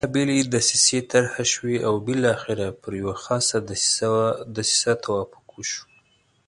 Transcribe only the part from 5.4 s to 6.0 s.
وشو.